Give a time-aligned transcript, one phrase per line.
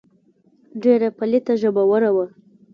[0.83, 2.25] ډېره پليته ژبوره وه.